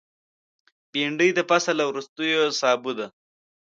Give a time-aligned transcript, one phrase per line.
[0.91, 3.07] بېنډۍ د فصل له وروستیو سابو ده